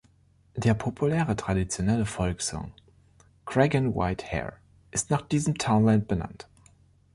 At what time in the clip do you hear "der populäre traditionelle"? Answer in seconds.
0.55-2.07